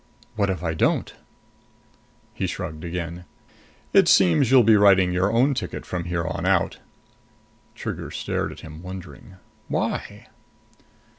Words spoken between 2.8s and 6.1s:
again. "It seems you'll be writing your own ticket from